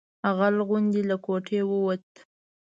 غل 0.37 0.55
غوندې 0.67 1.01
له 1.09 1.15
کوټې 1.25 1.59
ووت. 1.69 2.07